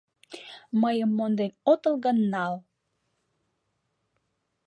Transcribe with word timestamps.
Мыйым 0.81 1.11
монден 1.17 1.51
отыл 1.71 1.95
гын, 2.05 2.17
нал. 2.33 2.53